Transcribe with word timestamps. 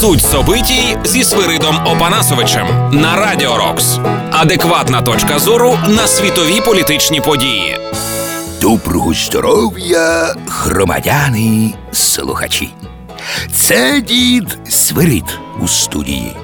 Суть 0.00 0.22
собитій 0.22 0.96
зі 1.04 1.24
Свиридом 1.24 1.86
Опанасовичем 1.86 2.66
на 2.92 3.16
Радіо 3.16 3.56
Рокс. 3.56 3.98
Адекватна 4.30 5.02
точка 5.02 5.38
зору 5.38 5.78
на 5.88 6.06
світові 6.06 6.60
політичні 6.60 7.20
події. 7.20 7.78
Доброго 8.60 9.14
здоров'я, 9.14 10.34
громадяни, 10.48 11.74
слухачі. 11.92 12.74
Це 13.52 14.00
дід 14.00 14.58
Свирид 14.68 15.38
у 15.60 15.68
студії. 15.68 16.36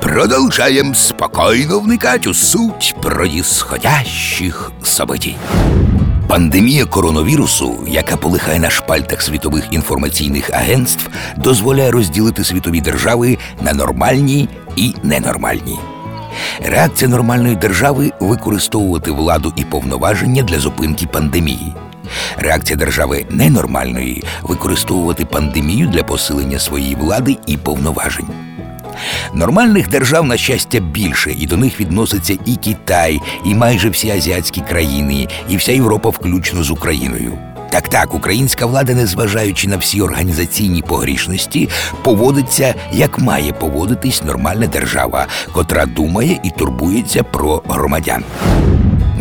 Продовжаємо 0.00 0.94
спокійно 0.94 1.80
вникати 1.80 2.30
у 2.30 2.34
суть 2.34 2.94
проїсходящих 3.02 4.72
событий. 4.82 5.34
Пандемія 6.34 6.84
коронавірусу, 6.84 7.74
яка 7.86 8.16
полихає 8.16 8.58
на 8.58 8.70
шпальтах 8.70 9.22
світових 9.22 9.64
інформаційних 9.70 10.50
агентств, 10.50 11.10
дозволяє 11.36 11.90
розділити 11.90 12.44
світові 12.44 12.80
держави 12.80 13.38
на 13.62 13.72
нормальні 13.72 14.48
і 14.76 14.94
ненормальні. 15.02 15.78
Реакція 16.64 17.10
нормальної 17.10 17.56
держави 17.56 18.12
використовувати 18.20 19.10
владу 19.10 19.52
і 19.56 19.64
повноваження 19.64 20.42
для 20.42 20.58
зупинки 20.58 21.06
пандемії. 21.06 21.74
Реакція 22.36 22.76
держави 22.76 23.26
ненормальної 23.30 24.24
використовувати 24.42 25.24
пандемію 25.24 25.88
для 25.88 26.02
посилення 26.02 26.58
своєї 26.58 26.94
влади 26.94 27.36
і 27.46 27.56
повноважень. 27.56 28.53
Нормальних 29.34 29.88
держав, 29.88 30.26
на 30.26 30.36
щастя, 30.36 30.80
більше, 30.80 31.32
і 31.38 31.46
до 31.46 31.56
них 31.56 31.80
відноситься 31.80 32.38
і 32.46 32.56
Китай, 32.56 33.20
і 33.44 33.54
майже 33.54 33.90
всі 33.90 34.10
азіатські 34.10 34.60
країни, 34.60 35.28
і 35.48 35.56
вся 35.56 35.72
Європа, 35.72 36.08
включно 36.08 36.62
з 36.62 36.70
Україною. 36.70 37.38
Так, 37.74 37.88
так, 37.88 38.14
українська 38.14 38.66
влада, 38.66 38.94
незважаючи 38.94 39.68
на 39.68 39.76
всі 39.76 40.00
організаційні 40.00 40.82
погрішності, 40.82 41.68
поводиться 42.02 42.74
як 42.92 43.18
має 43.18 43.52
поводитись 43.52 44.22
нормальна 44.22 44.66
держава, 44.66 45.26
котра 45.52 45.86
думає 45.86 46.40
і 46.44 46.50
турбується 46.50 47.22
про 47.22 47.62
громадян. 47.68 48.24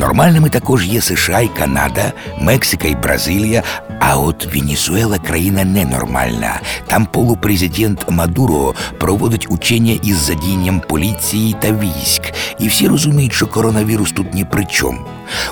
Нормальними 0.03 0.49
також 0.49 0.87
є 0.87 1.01
США 1.01 1.39
і 1.39 1.47
Канада, 1.47 2.11
Мексика 2.39 2.87
і 2.87 2.95
Бразилія. 2.95 3.63
А 3.99 4.17
от 4.17 4.55
Венесуела 4.55 5.19
країна 5.19 5.63
ненормальна. 5.63 6.59
Там 6.87 7.05
полупрезидент 7.05 8.05
Мадуро 8.09 8.73
проводить 8.99 9.47
учення 9.49 9.99
із 10.03 10.17
задіянням 10.17 10.79
поліції 10.79 11.55
та 11.59 11.71
військ. 11.71 12.21
І 12.59 12.67
всі 12.67 12.87
розуміють, 12.87 13.33
що 13.33 13.47
коронавірус 13.47 14.11
тут 14.11 14.33
ні 14.33 14.45
при 14.45 14.65
чому. 14.65 14.99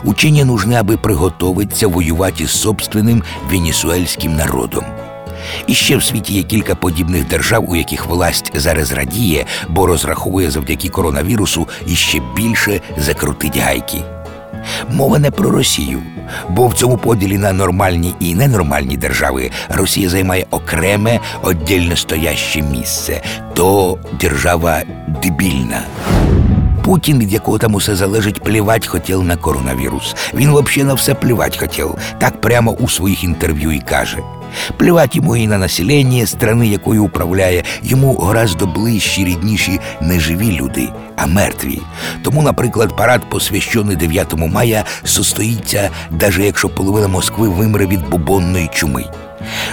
Учення 0.04 0.46
нужне, 0.46 0.80
аби 0.80 0.98
приготовитися 0.98 1.88
воювати 1.88 2.48
з 2.48 2.52
собственним 2.52 3.24
венесуельським 3.52 4.36
народом. 4.36 4.84
І 5.68 5.74
ще 5.74 5.98
в 5.98 6.04
світі 6.04 6.34
є 6.34 6.44
кілька 6.44 6.76
подібних 6.76 7.28
держав, 7.28 7.70
у 7.70 7.76
яких 7.76 8.06
власть 8.06 8.52
зараз 8.56 8.92
радіє, 8.92 9.46
бо 9.70 9.86
розраховує 9.86 10.52
завдяки 10.52 10.90
коронавірусу 10.90 11.68
іще 11.88 12.22
більше 12.36 12.82
закрутить 12.98 13.58
гайки. 13.58 14.04
Мова 14.90 15.20
не 15.20 15.32
про 15.32 15.52
Росію, 15.52 16.02
бо 16.50 16.68
в 16.68 16.74
цьому 16.74 16.98
поділі 16.98 17.38
на 17.38 17.54
нормальні 17.54 18.16
і 18.20 18.36
ненормальні 18.36 18.98
держави 18.98 19.52
Росія 19.70 20.10
займає 20.10 20.46
окреме 20.52 21.20
отдільно 21.44 21.96
стояще 21.96 22.62
місце. 22.62 23.22
То 23.54 23.98
держава 24.20 24.82
дебільна. 25.24 25.82
Путін, 26.84 27.20
від 27.20 27.34
якого 27.34 27.58
там 27.58 27.76
усе 27.76 27.96
залежить, 27.96 28.44
плівать 28.44 28.88
хотів 28.88 29.24
на 29.24 29.36
коронавірус. 29.36 30.16
Він 30.34 30.54
взагалі 30.54 30.84
на 30.84 30.94
все 30.94 31.14
плівать 31.14 31.58
хотів, 31.58 31.96
так 32.20 32.42
прямо 32.42 32.72
у 32.72 32.90
своїх 32.90 33.24
інтерв'ю 33.24 33.72
і 33.72 33.80
каже. 33.80 34.18
Плівать 34.78 35.16
йому 35.16 35.36
і 35.36 35.48
на 35.48 35.58
населення 35.58 36.26
страни, 36.26 36.68
якою 36.68 37.04
управляє, 37.04 37.64
йому 37.84 38.14
гораздо 38.14 38.66
ближчі, 38.66 39.26
рідніші 39.26 39.80
не 40.02 40.20
живі 40.20 40.52
люди, 40.62 40.90
а 41.16 41.26
мертві. 41.26 41.82
Тому, 42.24 42.42
наприклад, 42.42 42.96
парад, 42.98 43.30
посвящений 43.30 43.96
9 43.96 44.34
мая, 44.34 44.84
состоїться, 45.04 45.90
навіть 46.22 46.40
якщо 46.40 46.70
половина 46.70 47.08
Москви 47.08 47.50
вимре 47.50 47.86
від 47.86 48.10
бубонної 48.10 48.70
чуми. 48.74 49.06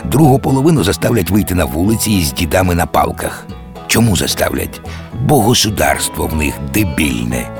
Другу 0.05 0.39
половину 0.39 0.85
заставлять 0.85 1.31
вийти 1.31 1.55
на 1.55 1.65
вулиці 1.65 2.11
із 2.11 2.33
дідами 2.33 2.75
на 2.75 2.87
палках. 2.87 3.47
Чому 3.89 4.17
заставлять? 4.17 4.81
Бо 5.23 5.41
государство 5.41 6.27
в 6.27 6.37
них 6.37 6.55
дебільне. 6.75 7.51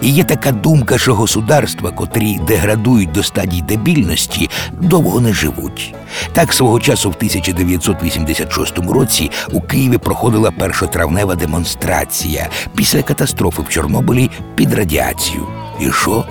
І 0.00 0.10
є 0.10 0.24
така 0.24 0.52
думка, 0.52 0.98
що 0.98 1.14
государства, 1.14 1.90
котрі 1.90 2.38
деградують 2.46 3.12
до 3.12 3.22
стадії 3.22 3.62
дебільності, 3.62 4.50
довго 4.72 5.20
не 5.20 5.32
живуть. 5.32 5.94
Так 6.32 6.52
свого 6.52 6.80
часу 6.80 7.10
в 7.10 7.14
1986 7.16 8.78
році 8.78 9.30
у 9.52 9.60
Києві 9.60 9.98
проходила 9.98 10.50
першотравнева 10.50 11.34
демонстрація 11.34 12.48
після 12.76 13.02
катастрофи 13.02 13.62
в 13.62 13.68
Чорнобилі 13.68 14.30
під 14.54 14.74
радіацію. 14.74 15.46
І 15.80 15.90
що? 15.92 16.24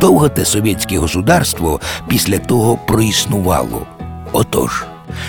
Довго 0.00 0.28
те 0.28 0.44
совєтське 0.44 0.98
государство 0.98 1.80
після 2.08 2.38
того 2.38 2.76
проіснувало. 2.86 3.86
Отож. 4.32 4.84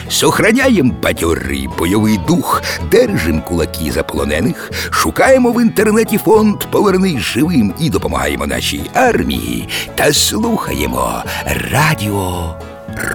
Сохраняєм 0.10 0.92
бадьорий 1.04 1.70
бойовий 1.78 2.20
дух, 2.28 2.62
держим 2.92 3.42
кулаки 3.42 3.92
заполонених, 3.92 4.72
шукаємо 4.92 5.52
в 5.52 5.62
інтернеті 5.62 6.18
фонд 6.18 6.58
Повернись 6.72 7.20
живим 7.20 7.74
і 7.80 7.90
допомагаємо 7.90 8.48
нашій 8.48 8.82
армії 8.94 9.70
та 9.96 10.14
слухаємо 10.14 11.24
Радіо 11.72 12.56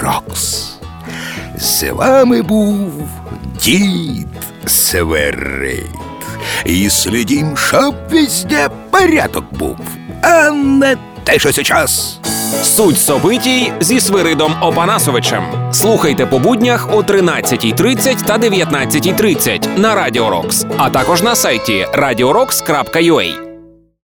Рокс. 0.02 0.70
З 1.56 1.91
вами 1.91 2.42
був 2.42 3.08
дід 3.62 4.26
Северит. 4.66 5.84
І 6.64 6.91
слідім, 6.91 7.56
щоб 7.56 7.94
везде 8.10 8.69
порядок 8.91 9.44
був, 9.58 9.76
а 10.22 10.50
не 10.50 10.96
те, 11.24 11.38
що 11.38 11.52
сейчас. 11.52 12.18
Суть 12.62 13.00
собитій 13.00 13.72
зі 13.80 14.00
Свиридом 14.00 14.54
Опанасовичем. 14.62 15.44
Слухайте 15.72 16.26
по 16.26 16.38
буднях 16.38 16.88
о 16.92 17.02
13.30 17.02 18.26
та 18.26 18.38
19.30 18.38 19.78
на 19.78 19.94
Радіо 19.94 20.30
Рокс, 20.30 20.66
а 20.76 20.90
також 20.90 21.22
на 21.22 21.36
сайті 21.36 21.86
radiorocks.ua. 21.94 23.53